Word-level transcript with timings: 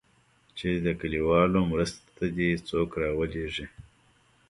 چې 0.57 0.69
د 0.85 0.87
كليوالو 0.99 1.59
مرستې 1.71 2.09
ته 2.17 2.25
دې 2.35 2.49
څوك 2.67 2.91
راولېږي. 3.01 3.65